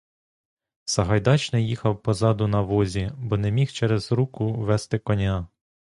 [0.85, 5.47] Сагайдачний їхав позаду на возі, бо не міг через руку вести коня.